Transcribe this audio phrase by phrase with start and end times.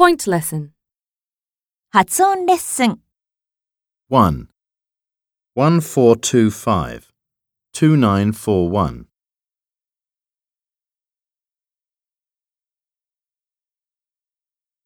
[0.00, 0.70] Point lesson.
[1.90, 3.00] 発音レッスン
[4.08, 4.48] 1.
[5.52, 7.12] 1425.
[7.74, 9.06] 2941.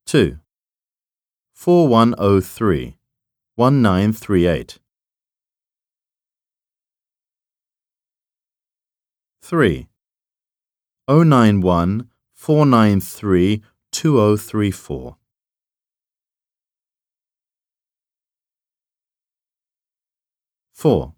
[0.05, 0.39] Two.
[1.53, 2.97] 1938 three
[3.55, 4.79] one nine three eight.
[9.41, 9.87] Three.
[11.07, 13.63] Oh nine one four nine three
[13.95, 15.15] 2034.
[20.73, 21.13] Four.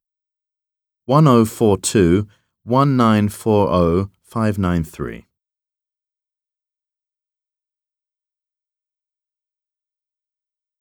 [1.05, 2.27] one oh four two
[2.63, 5.25] one nine four oh five nine three.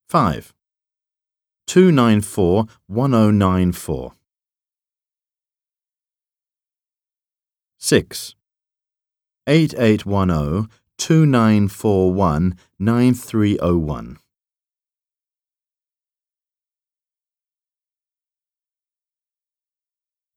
[0.07, 0.53] Five.
[1.65, 4.13] two nine four one oh nine four.
[7.79, 8.35] Six.
[9.47, 10.67] eight eight one oh
[10.97, 14.17] 2941 9301.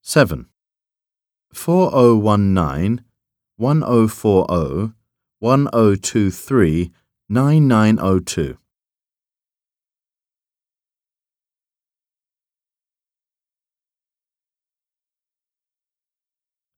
[0.02, 0.47] Seven.
[1.52, 3.05] four oh one nine
[3.56, 4.92] one oh four oh
[5.39, 6.91] one oh two three
[7.28, 8.58] nine nine oh two.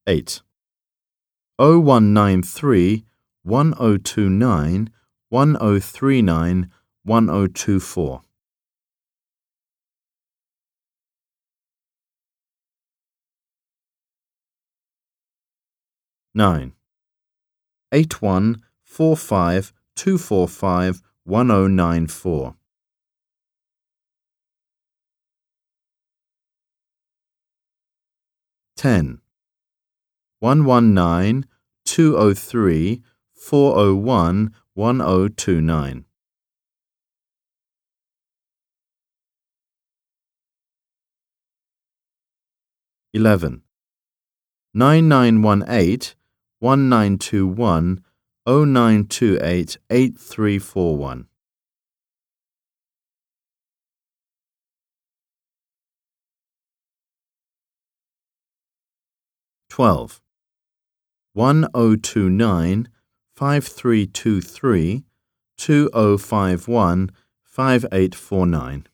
[0.06, 0.42] Eight.
[1.58, 3.06] oh one nine three
[3.44, 4.90] 1029,
[5.28, 6.70] 1039,
[7.04, 8.22] 1024.
[16.34, 16.72] Nine.
[17.92, 22.54] eight one four five two four five one oh nine four.
[28.77, 29.20] Ten.
[30.40, 31.44] one one nine
[31.84, 33.02] two oh three
[33.42, 36.04] 401 1029.
[43.12, 43.62] Eleven
[44.72, 46.14] nine nine one eight
[46.61, 48.05] one nine two one
[48.46, 51.27] oh nine two eight eight three four one.
[59.68, 60.20] 12.
[61.34, 62.88] 1029
[63.36, 65.04] 5323
[65.56, 67.10] 2051
[67.44, 68.84] 5849.